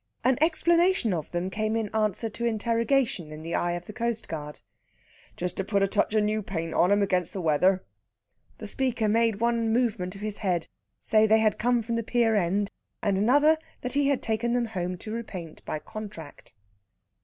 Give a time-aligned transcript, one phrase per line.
[0.23, 4.61] An explanation of them came in answer to interrogation in the eye of the coastguard.
[5.37, 7.85] "Just to put a touch of new paint on 'em against the weather."
[8.57, 10.65] The speaker made one movement of his head
[11.03, 12.71] say that they had come from the pier end,
[13.03, 16.55] and another that he had taken them home to repaint by contract.